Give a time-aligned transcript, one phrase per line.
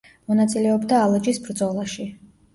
[0.29, 2.09] მონაწილეობდა ალაჯის ბრძოლაში.